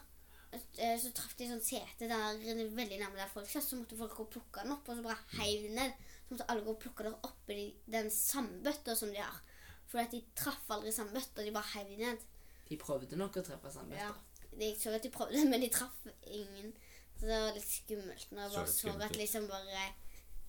[0.52, 2.38] Eh, Så traff de sånn sete der
[2.74, 5.04] veldig nærme der folk satt, så måtte folk gå og plukke den opp, og så
[5.04, 5.92] bare heiv den ned.
[6.24, 9.42] Så måtte alle gå og plukke den opp i den sandbøtta som de har.
[9.88, 12.26] For de traff aldri sandbøtta, de bare heiv den ned.
[12.68, 14.08] De prøvde nok å treffe sandbøtta.
[14.08, 14.14] Ja.
[14.58, 16.72] De så at de prøvde, men de traff ingen.
[17.18, 19.78] Så det var litt skummelt når jeg Så bare så, så at liksom bare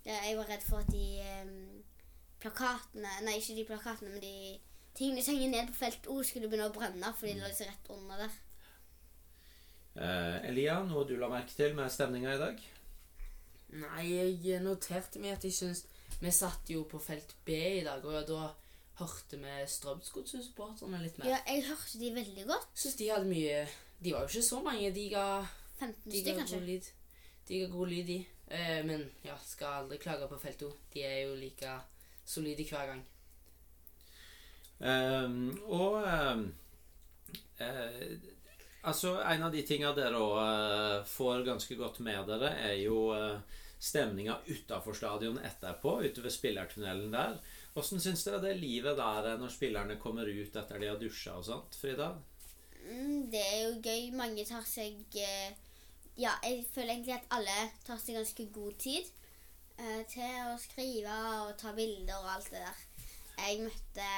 [0.05, 1.05] ja, Jeg var redd for at de
[1.41, 1.83] um,
[2.39, 4.59] plakatene Nei, ikke de plakatene, men de
[4.99, 7.65] tingene som henger ned på felt O, skulle begynne å brenne fordi de lå så
[7.65, 8.37] rett under der.
[9.99, 12.61] Eh, Elia, noe du la merke til med stemninga i dag?
[13.81, 14.05] Nei,
[14.45, 15.83] jeg noterte meg at jeg syns
[16.19, 18.47] Vi satt jo på felt B i dag, og da
[18.99, 21.29] hørte vi Strømsgodset-supporterne litt mer.
[21.31, 22.71] Ja, jeg hørte de veldig godt.
[22.75, 23.61] Syns de hadde mye
[23.99, 24.89] De var jo ikke så mange.
[24.95, 25.27] De ga
[25.79, 26.59] 15 de stykker, kanskje.
[26.59, 26.89] god lyd.
[27.47, 28.17] De ga god lyd, de.
[28.55, 30.73] Eh, men ja, skal aldri klage på felt 2.
[30.95, 31.75] De er jo like
[32.25, 33.05] solide hver gang.
[34.79, 36.43] Um, og um,
[37.59, 38.15] eh,
[38.87, 43.41] Altså, en av de tinga dere òg får ganske godt med dere, er jo uh,
[43.79, 47.39] stemninga utafor stadion etterpå, ute ved spillertunnelen der.
[47.79, 51.37] Åssen syns dere det livet der er når spillerne kommer ut etter de har dusja
[51.39, 52.13] og sånt, Frida?
[52.85, 54.09] Mm, det er jo gøy.
[54.15, 55.51] Mange tar seg eh,
[56.19, 57.55] Ja, jeg føler egentlig at alle
[57.87, 59.11] tar seg ganske god tid
[59.79, 62.81] eh, til å skrive og ta bilder og alt det der.
[63.39, 64.09] Jeg møtte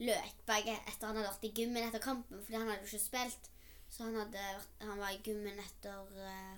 [0.00, 3.50] Løkberg etter han hadde vært i gymmen etter kampen, fordi han hadde jo ikke spilt.
[3.90, 4.44] Så han, hadde,
[4.80, 6.54] han var i gymmen etter uh,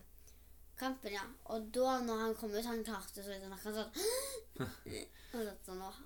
[0.78, 1.24] kampen, ja.
[1.54, 4.68] Og da når han kom ut, han klarte så litt å snakke sånn
[5.32, 6.00] Han satt sånn og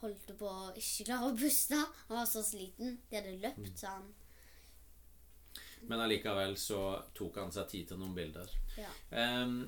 [0.00, 1.78] holdt på å ikke klare å puste.
[2.08, 2.96] Han var så sliten.
[3.10, 4.08] De hadde løpt, sa han.
[5.90, 6.80] Men allikevel så
[7.14, 8.50] tok han seg tid til noen bilder.
[8.78, 8.90] Ja.
[9.18, 9.60] Ehm,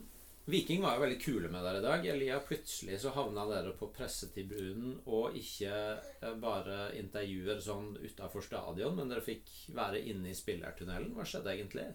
[0.45, 2.07] Viking var jo veldig kule med dere i dag.
[2.13, 8.99] Elia, plutselig så havna dere på pressetribunen og ikke eh, bare intervjuer sånn utafor stadion,
[8.99, 11.15] men dere fikk være inne i spillertunnelen.
[11.17, 11.87] Hva skjedde egentlig?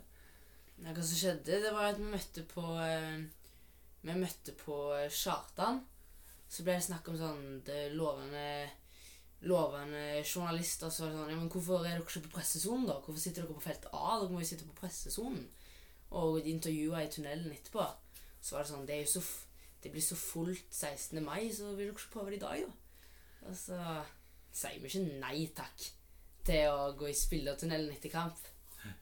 [0.79, 3.21] Nei, hva som skjedde, det var at vi møtte på eh,
[4.01, 5.13] Vi møtte på Chartan.
[5.21, 5.81] Kjartan.
[6.49, 8.45] Så ble det snakk om sånn det lovende
[9.47, 10.89] Lovende journalister.
[10.91, 12.97] Så var det sånn Ja, men hvorfor er dere ikke på pressesonen, da?
[13.05, 14.17] Hvorfor sitter dere på felt A?
[14.19, 15.45] Dere må jo sitte på pressesonen.
[16.19, 17.85] Og intervjua i tunnelen etterpå.
[18.41, 19.23] Så var det sånn Det er jo så
[19.83, 21.21] Det blir så fullt 16.
[21.23, 23.47] mai, så vil dere ikke prøve det i dag, da?
[23.47, 23.77] Og så
[24.51, 25.85] sier vi ikke nei takk
[26.49, 28.41] til å gå i spillertunnelen etter kamp.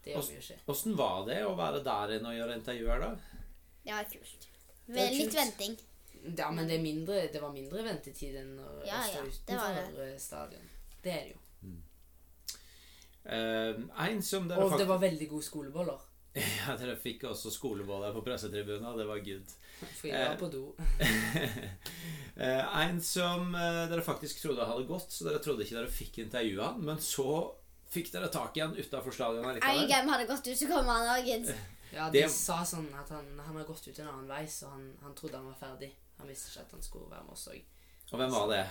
[0.03, 0.59] Det gjør vi jo ikke.
[0.73, 3.41] Åssen var det å være der inne og gjøre intervjuer, da?
[3.87, 4.47] Det var kult.
[4.85, 5.39] Det var Litt kult.
[5.39, 5.77] venting.
[6.37, 9.59] Ja, men det, er mindre, det var mindre ventetid enn å, Ja, stå ja, det
[9.61, 10.69] var utenfor eh, stadion.
[11.01, 11.41] Det er det jo.
[13.27, 16.05] Ehm, en som dere Og det var veldig gode skoleboller.
[16.67, 18.97] Ja, dere fikk også skoleboller på pressetribunen.
[18.97, 19.53] Det var good.
[19.99, 20.65] For jeg var på do.
[22.37, 26.19] Eh, en som eh, dere faktisk trodde hadde gått, så dere trodde ikke dere fikk
[26.21, 26.83] intervjue han.
[26.85, 27.25] Men så
[27.89, 29.87] fikk dere tak i han utafor stadion En allikevel.
[29.89, 31.31] gang hadde gått ut, så kom han òg.
[31.95, 34.69] Ja, de Det- sa sånn at han, han hadde gått ut en annen vei, så
[34.69, 35.89] han, han trodde han var ferdig.
[36.19, 37.65] Han visste ikke at han skulle være med oss òg.
[38.11, 38.61] Og hvem var det?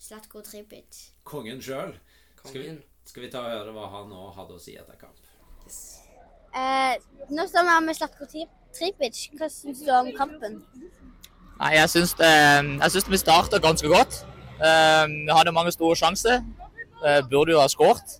[0.00, 1.00] Slatko Tripic.
[1.24, 1.96] Kongen sjøl.
[2.36, 5.16] Skal, vi- skal vi ta og høre hva han nå hadde å si etter kamp?
[6.56, 6.94] Eh,
[7.30, 9.28] nå står vi her med Slatko Tripic.
[9.38, 10.60] Hva syns du om kampen?
[11.60, 12.14] Nei, jeg syns,
[13.10, 14.22] vi starta ganske godt.
[14.60, 16.42] Eh, Vi hadde mange store sjanser.
[17.06, 18.18] Eh, Burde jo ha skåret.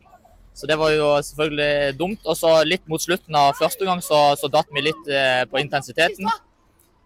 [0.54, 2.20] Så det var jo selvfølgelig dumt.
[2.26, 5.58] Og så litt mot slutten av første gang så, så datt vi litt eh, på
[5.62, 6.28] intensiteten.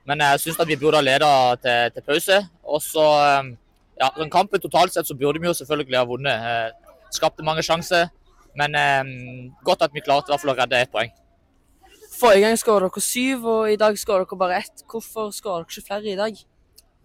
[0.04, 1.30] Men jeg syns at vi burde ha leda
[1.62, 2.40] til, til pause.
[2.64, 3.54] Og så eh,
[4.00, 6.48] Ja, den kampen totalt sett så burde vi jo selvfølgelig ha vunnet.
[6.50, 8.08] Eh, Skapte mange sjanser.
[8.58, 9.12] Men eh,
[9.66, 11.12] godt at vi klarte i hvert fall å redde ett poeng.
[12.14, 14.84] Forrige gang skåra dere syv, og i dag skåra dere bare ett.
[14.90, 16.42] Hvorfor skåra dere ikke flere i dag?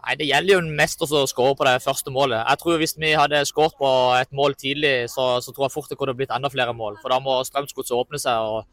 [0.00, 2.40] Nei, Det gjelder jo mest å skåre på det første målet.
[2.40, 5.90] Jeg tror Hvis vi hadde skåret på et mål tidlig, så, så tror jeg fort
[5.90, 6.96] det kunne blitt enda flere mål.
[7.02, 8.64] For Da må Strømsgodset åpne seg og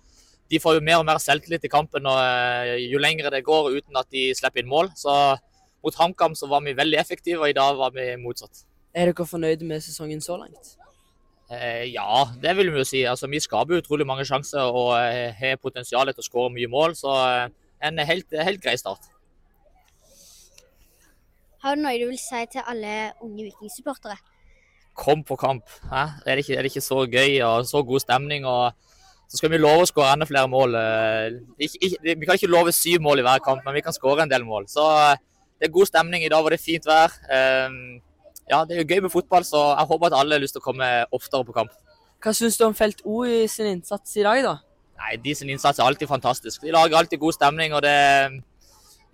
[0.47, 3.73] de får jo mer og mer selvtillit i kampen og, eh, jo lengre det går
[3.75, 4.91] uten at de slipper inn mål.
[4.95, 5.11] Så
[5.83, 8.63] mot HamKam så var vi veldig effektive, og i dag var vi motsatt.
[8.95, 10.77] Er dere fornøyde med sesongen så langt?
[11.47, 13.03] Eh, ja, det vil vi jo si.
[13.07, 16.95] Altså, vi skaper utrolig mange sjanser og eh, har potensial til å skåre mye mål.
[16.99, 17.45] Så eh,
[17.87, 19.07] en helt, helt grei start.
[21.63, 24.19] Har du noe du vil si til alle unge vikingsupportere?
[24.97, 25.65] Kom på kamp.
[25.91, 28.45] Er, det ikke, er det ikke så gøy og så god stemning?
[28.49, 28.73] og
[29.29, 30.73] Så skal vi love å skåre enda flere mål.
[31.59, 34.25] Ikke, ikke, vi kan ikke love syv mål i hver kamp, men vi kan skåre
[34.25, 34.65] en del mål.
[34.71, 34.85] Så
[35.57, 36.25] det er god stemning.
[36.25, 37.13] I dag var det fint vær.
[37.33, 37.77] Eh,
[38.49, 40.63] Ja, det er jo gøy med fotball, så jeg håper at alle har lyst til
[40.63, 41.73] å komme oftere på kamp.
[42.23, 44.55] Hva syns du om Felt O i sin innsats i dag, da?
[44.97, 46.63] Nei, De sin innsats er alltid fantastisk.
[46.63, 47.73] De lager alltid god stemning.
[47.73, 47.97] og det,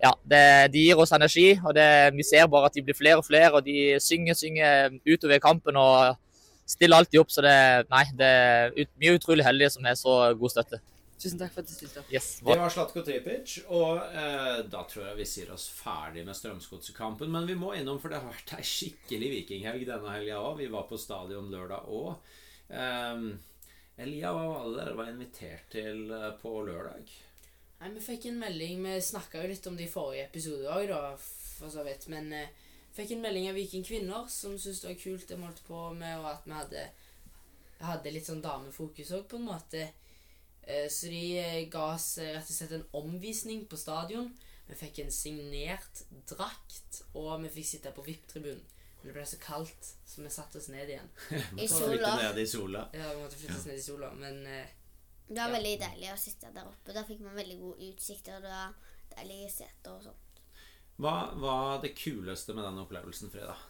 [0.00, 1.58] ja, det, De gir oss energi.
[1.64, 3.52] og det, Vi ser bare at de blir flere og flere.
[3.52, 6.16] og De synger synger utover kampen og
[6.66, 7.30] stiller alltid opp.
[7.30, 10.80] så det, nei, det er mye utrolig heldige som har så god støtte.
[11.24, 12.12] Tusen takk for at du stilte opp.
[12.12, 16.36] Yes, Det var Slatko Tripic, og eh, da tror jeg vi sier oss ferdig med
[16.36, 17.32] Strømsgodset-kampen.
[17.32, 20.58] Men vi må innom, for det har vært ei skikkelig vikinghelg denne helga òg.
[20.60, 22.34] Vi var på stadion lørdag òg.
[22.68, 23.24] Eh,
[24.04, 27.16] Elia, hva var det dere var invitert til eh, på lørdag?
[27.80, 30.88] Nei, Vi fikk en melding Vi snakka jo litt om det i forrige episode òg,
[30.92, 32.08] da, for så vidt.
[32.12, 32.52] Men eh,
[32.96, 35.84] fikk en melding av Viking Kvinner som syntes det var kult det vi holdt på
[35.96, 36.88] med, og at vi hadde,
[37.80, 39.88] hadde litt sånn damefokus òg, på en måte.
[40.66, 44.30] Eh, så de eh, ga oss eh, rett og slett en omvisning på stadion.
[44.66, 48.62] Vi fikk en signert drakt, og vi fikk sitte på VIP-tribunen.
[49.02, 51.10] Men det ble så kaldt, så vi satte oss ned igjen.
[51.60, 52.14] I sola.
[52.22, 52.86] ned i sola.
[52.96, 54.70] Ja, vi måtte flytte oss ned i sola, men eh,
[55.28, 55.56] Det var Ja.
[55.58, 56.92] veldig deilig å sitte der oppe.
[56.96, 58.72] Da fikk man veldig god utsikt, og det var
[59.16, 60.40] deilige seter og sånt.
[60.96, 63.60] Hva var det kuleste med den opplevelsen, fredag?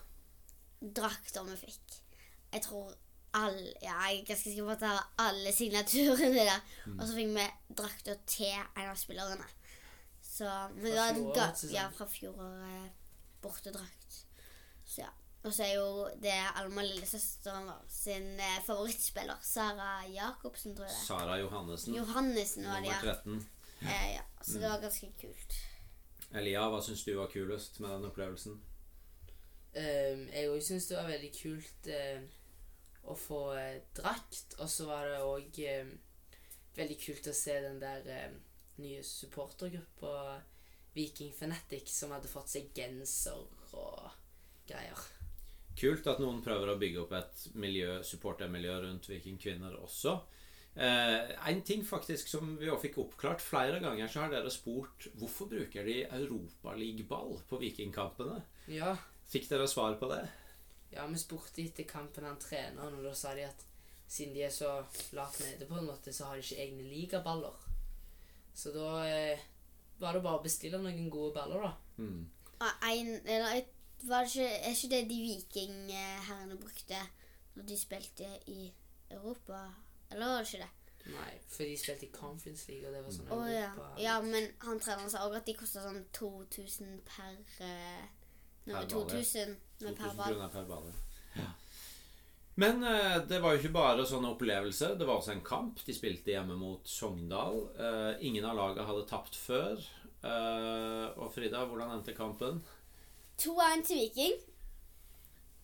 [0.84, 1.98] Drakter vi fikk.
[2.52, 2.90] Jeg tror
[3.34, 6.60] alle Ja, jeg er ganske sikker på at det var alle signaturene der.
[6.86, 6.98] Mm.
[7.00, 7.46] Og så fikk vi
[7.80, 9.46] drakter til en av spillerne.
[10.22, 12.90] Så men det Fra var en ga- Ja, fra fjoråret
[13.42, 14.24] bortedrakt.
[14.86, 15.10] Så ja.
[15.44, 19.36] Og så er jo det Alma lillesøsteren vår sin eh, favorittspiller.
[19.44, 21.06] Sara Jacobsen, tror jeg det.
[21.06, 21.94] Sara Johannessen.
[21.94, 23.48] Johannessen var det, Nummer 13.
[23.82, 24.22] Eh, ja.
[24.42, 25.58] Så det var ganske kult.
[26.34, 28.56] Elia, hva syns du var kulest med den opplevelsen?
[29.74, 32.20] Um, jeg òg syns det var veldig kult eh,
[33.10, 34.56] å få eh, drakt.
[34.60, 35.60] Og så var det òg
[36.74, 38.36] veldig kult å se den der eh,
[38.82, 40.40] nye supportergruppa
[40.94, 43.42] Viking Fanatic som hadde fått seg genser
[43.74, 44.10] og
[44.68, 45.00] greier.
[45.74, 50.14] Kult at noen prøver å bygge opp et miljø, supportermiljø rundt Vikingkvinner også.
[50.74, 55.08] Eh, en ting faktisk som vi også fikk oppklart flere ganger, så har dere spurt
[55.18, 58.40] hvorfor bruker de Europaligball på Vikingkampene.
[58.70, 58.94] Ja.
[59.30, 60.22] Fikk dere svar på det?
[60.94, 63.64] Ja, vi spurte etter kampen han treneren, og da sa de at
[64.06, 64.76] siden de er så
[65.16, 67.56] lavt nede, på en måte, så har de ikke egne ligaballer.
[68.54, 69.42] Så da eh,
[69.98, 71.72] var det bare å bestille noen gode baller, da.
[71.98, 72.22] Mm.
[72.64, 73.64] En, eller,
[74.04, 77.00] var det ikke, er ikke det de vikingherrene brukte
[77.54, 78.70] når de spilte i
[79.10, 79.66] Europa?
[80.10, 80.72] Eller var det ikke det?
[81.04, 83.64] Nei, for de spilte i Conference League, og det var sånn ja.
[83.68, 83.88] Europa.
[84.00, 88.04] ja, men han treneren sa òg at de kosta sånn 2000 per eh,
[88.64, 89.48] Nummer Per ball, ja.
[89.84, 90.94] 2000 per kroner per bane.
[91.34, 91.50] Ja.
[92.62, 94.94] Men eh, det var jo ikke bare sånne opplevelser.
[94.98, 95.82] Det var også en kamp.
[95.86, 97.60] De spilte hjemme mot Sogndal.
[97.74, 99.82] Eh, ingen av lagene hadde tapt før.
[100.24, 102.62] Eh, og Frida, hvordan endte kampen?
[103.42, 104.36] 2-1 til Viking.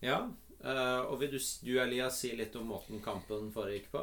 [0.03, 0.25] Ja,
[0.65, 4.03] eh, og vil du, du Elias si litt om måten kampen foregikk på?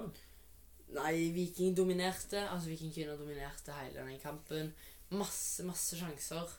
[0.96, 2.46] Nei, Viking dominerte.
[2.48, 4.72] Altså Viking kvinner dominerte hele den kampen.
[5.12, 6.56] Masse, masse sjanser.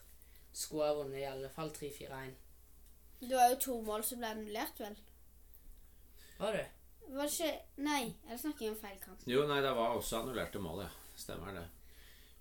[0.53, 2.37] Skulle ha vunnet i alle fall 3-4-1.
[3.21, 4.99] Det var jo to mål som ble annullert, vel?
[6.39, 6.67] Var det?
[7.09, 9.25] Var det ikke Nei, eller snakker jeg om feil kamp?
[9.27, 10.91] Jo, nei, det var også annullerte mål, ja.
[11.19, 11.65] Stemmer det.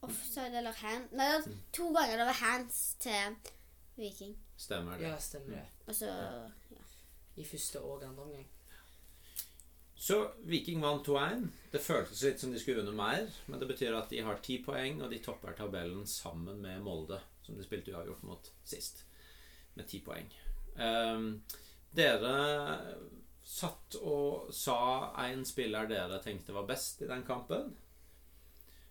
[0.06, 3.40] Offside eller hand Nei, det var to ganger det var hands til
[3.98, 4.36] Viking.
[4.58, 5.08] Stemmer det.
[5.10, 5.66] Ja, stemmer det.
[5.88, 6.12] Og så
[7.36, 8.46] I første og andre omgang.
[9.98, 11.48] Så Viking vant 2-1.
[11.74, 14.60] Det føltes litt som de skulle vunnet mer, men det betyr at de har ti
[14.66, 19.02] poeng, og de topper tabellen sammen med Molde, som de spilte uavgjort mot sist,
[19.74, 20.30] med ti poeng.
[20.78, 21.28] Ehm,
[21.96, 22.36] dere
[23.48, 27.72] satt og sa en spiller dere tenkte var best i den kampen.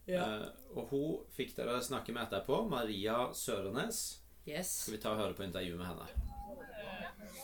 [0.07, 0.23] Ja.
[0.23, 0.47] Eh,
[0.77, 2.63] og hun fikk dere snakke med etterpå.
[2.71, 4.21] Maria Sørenes.
[4.47, 4.71] Yes.
[4.85, 6.07] Skal vi ta og høre på intervjuet med henne?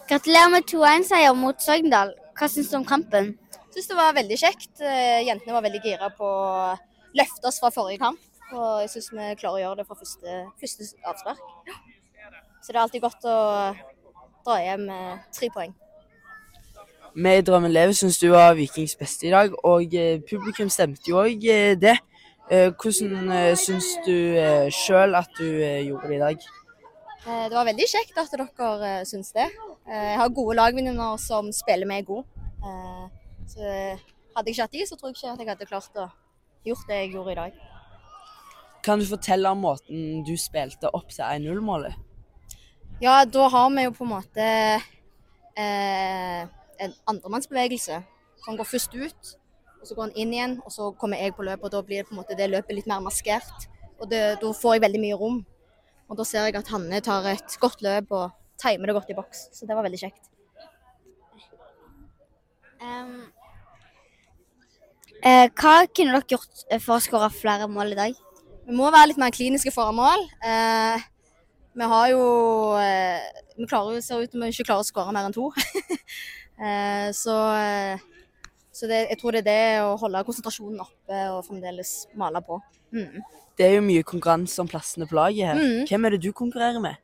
[0.09, 2.15] Gratulerer med 2-1-seier mot Sogndal.
[2.39, 3.33] Hva syns du om kampen?
[3.75, 4.75] Syns det var veldig kjekt.
[4.81, 6.75] Eh, Jentene var veldig gira på å
[7.19, 8.23] løfte oss fra forrige kamp.
[8.53, 11.43] Og jeg syns vi klarer å gjøre det fra første, første avspark.
[12.63, 13.37] Så det er alltid godt å
[14.47, 15.75] dra hjem med tre poeng.
[17.15, 21.19] Med Drømmen lever syns du var Vikings beste i dag, og eh, publikum stemte jo
[21.21, 21.99] òg eh, det.
[22.51, 24.17] Eh, hvordan syns du
[24.73, 25.45] sjøl at du
[25.87, 26.47] gjorde det i dag?
[27.23, 29.47] Det var veldig kjekt at dere syns det.
[29.87, 32.25] Jeg har gode lagvenninner som spiller meg god.
[33.47, 36.09] Så hadde jeg ikke hatt de, så tror jeg ikke at jeg hadde klart å
[36.67, 37.61] gjort det jeg gjorde i dag.
[38.83, 41.95] Kan du fortelle om måten du spilte opp til 1-0-målet?
[43.03, 44.45] Ja, da har vi jo på en måte
[45.59, 46.43] eh,
[46.85, 47.97] en andremannsbevegelse.
[48.47, 49.33] Han går først ut,
[49.81, 51.65] og så går han inn igjen, og så kommer jeg på løpet.
[51.67, 53.67] og Da blir det på en måte det løpet litt mer maskert.
[53.99, 55.43] Og det, da får jeg veldig mye rom.
[56.07, 58.31] Og da ser jeg at Hanne tar et godt løp og
[58.63, 59.49] timer det godt i boks.
[59.51, 60.31] Så det var veldig kjekt.
[62.83, 63.25] Um,
[65.27, 68.27] eh, hva kunne dere gjort for å skåre flere mål i dag?
[68.63, 70.29] Vi må være litt mer kliniske foran mål.
[70.47, 71.11] Eh,
[71.73, 72.23] vi har jo
[72.77, 75.51] eh, Vi klarer ser ut som vi ikke klarer å skåre mer enn to.
[76.67, 78.09] eh, så eh,
[78.73, 82.57] så det, jeg tror det er det å holde konsentrasjonen oppe og fremdeles male på.
[82.97, 83.21] Mm.
[83.59, 85.61] Det er jo mye konkurranse om plassene på laget her.
[85.61, 85.83] Mm.
[85.91, 86.97] Hvem er det du konkurrerer med?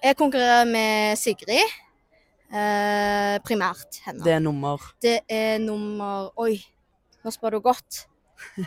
[0.00, 1.74] Jeg konkurrerer med Sigrid.
[2.50, 4.22] Eh, primært henne.
[4.24, 6.56] Det er nummer Det er nummer Oi,
[7.22, 8.04] nå spør du godt.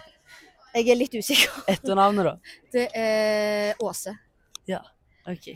[0.74, 1.64] Jeg er litt usikker.
[1.70, 2.60] Etternavnet, da?
[2.76, 4.16] Det er Åse.
[4.68, 4.80] Ja,
[5.30, 5.48] OK.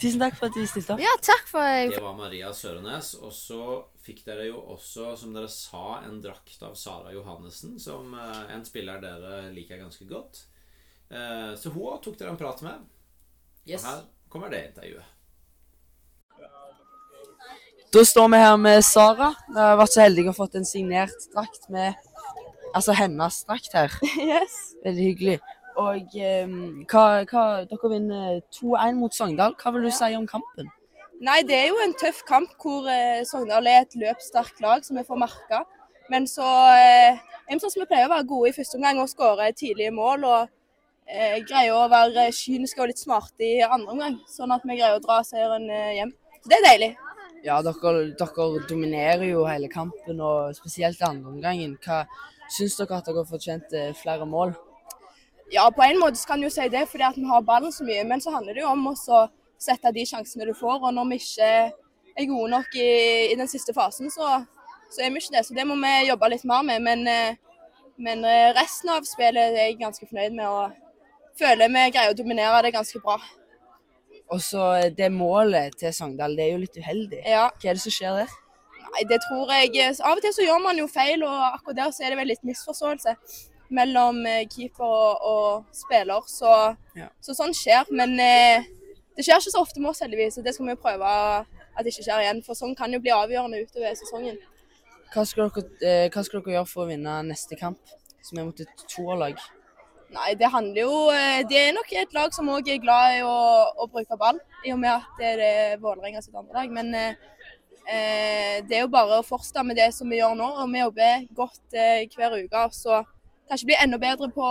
[0.00, 1.00] Tusen takk for at du stilte opp.
[1.04, 3.12] Ja, takk for jeg Det var Maria Sørenes.
[3.20, 3.60] Og så
[4.00, 8.64] fikk dere jo også, som dere sa, en drakt av Sara Johannessen, som eh, en
[8.64, 10.46] spiller dere liker ganske godt.
[11.12, 12.86] Eh, Så hun tok dere en prat med.
[13.68, 13.84] Yes.
[13.84, 15.16] Og her kommer det intervjuet.
[17.92, 19.32] Da står vi her med Sara.
[19.50, 21.98] Vi har vært så heldig å fått en signert drakt med
[22.70, 23.90] Altså hennes drakt her.
[24.30, 24.76] Yes.
[24.84, 25.40] Veldig hyggelig.
[25.78, 26.50] Og eh,
[26.90, 29.54] hva, hva, dere vinner 2-1 mot Sogndal.
[29.60, 30.70] Hva vil du si om kampen?
[31.20, 34.98] Nei, det er jo en tøff kamp hvor eh, Sogndal er et løpssterkt lag som
[34.98, 35.64] vi får merka.
[36.10, 39.10] Men så eh, vi sånn som vi pleier å være gode i første omgang og
[39.12, 40.26] skåre tidlige mål.
[40.26, 40.40] Og
[41.06, 44.98] eh, greier å være kyniske og litt smarte i andre omgang, sånn at vi greier
[44.98, 46.12] å dra seieren eh, hjem.
[46.40, 46.90] Så det er deilig.
[47.44, 51.78] Ja, dere, dere dominerer jo hele kampen, og spesielt i andre omgangen.
[51.84, 52.04] Hva
[52.50, 54.56] Syns dere at dere har fortjent eh, flere mål?
[55.50, 58.04] Ja, på en måte kan du si det fordi at vi har ballen så mye,
[58.06, 58.94] men så handler det jo om å
[59.60, 60.78] sette de sjansene du får.
[60.78, 61.48] Og når vi ikke
[62.14, 62.90] er gode nok i,
[63.32, 64.44] i den siste fasen, så,
[64.92, 65.44] så er vi ikke det.
[65.48, 66.86] Så det må vi jobbe litt mer med.
[66.86, 67.66] Men, eh,
[67.98, 72.20] men eh, resten av spillet er jeg ganske fornøyd med, og føler vi greier å
[72.22, 73.18] dominere det ganske bra.
[74.30, 77.24] Og så eh, det målet til Sogndal, det er jo litt uheldig.
[77.26, 77.48] Ja.
[77.50, 78.38] Hva er det som skjer der?
[78.90, 81.92] Nei, det tror jeg Av og til så gjør man jo feil, og akkurat der
[81.94, 83.18] så er det vel litt misforståelse
[83.70, 86.26] mellom eh, keeper og, og spiller.
[86.30, 86.50] Så,
[86.98, 87.08] Ja.
[87.22, 87.86] så sånn skjer.
[87.94, 88.66] Men eh,
[89.16, 90.38] det skjer ikke så ofte med oss, heldigvis.
[90.40, 92.42] Og det skal vi prøve at det ikke skjer igjen.
[92.46, 94.38] For sånn kan jo bli avgjørende utover sesongen.
[95.14, 97.80] Hva skal, dere, eh, hva skal dere gjøre for å vinne neste kamp,
[98.22, 99.38] som er mot et toerlag?
[100.10, 103.20] Nei, det handler jo eh, Det er nok et lag som òg er glad i
[103.22, 103.34] å,
[103.78, 106.72] å bruke ball, i og med at det er Vålerenga sitt andre lag.
[106.74, 110.48] Men eh, det er jo bare å fortsette med det som vi gjør nå.
[110.62, 112.64] og Vi jobber godt eh, hver uke.
[112.74, 113.00] Så
[113.50, 114.48] kanskje bli enda bedre på,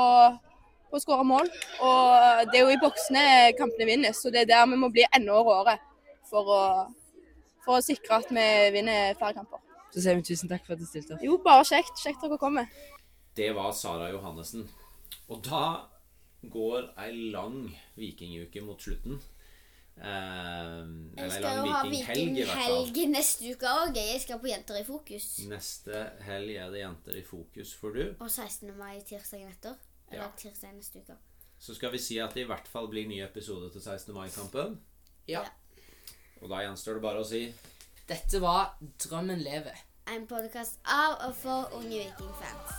[0.92, 1.50] på å skåre mål.
[1.86, 3.24] Og det er jo i boksene
[3.60, 5.80] kampene vinnes, så det er der vi må bli enda råere
[6.30, 6.62] for å,
[7.66, 9.64] for å sikre at vi vinner flere kamper.
[9.90, 11.24] Så sier vi tusen takk for at du stilte opp.
[11.26, 11.98] Jo, bare kjekt.
[12.04, 12.70] Kjekt dere kommer.
[13.38, 14.68] Det var Sara Johannessen.
[15.30, 15.64] Og da
[16.54, 17.64] går ei lang
[17.98, 19.18] vikinguke mot slutten.
[20.00, 20.86] Eh,
[21.18, 22.86] Jeg skal jo ha vikinghelg, i hvert fall.
[22.86, 23.96] vikinghelg neste uke òg.
[24.00, 25.26] Jeg skal på Jenter i fokus.
[25.50, 28.16] Neste helg er det Jenter i fokus for du.
[28.20, 28.72] Og 16.
[28.78, 29.76] mai tirsdagen etter.
[30.12, 30.30] Eller Ja.
[30.38, 31.18] tirsdag neste uke.
[31.60, 34.14] Så skal vi si at det i hvert fall blir ny episode til 16.
[34.16, 34.80] mai-kampen.
[35.28, 35.42] Ja.
[36.42, 37.54] Og da gjenstår det bare å si
[38.08, 39.76] Dette var Drømmen lever.
[40.08, 42.72] En podkast av og for unge vikingfans.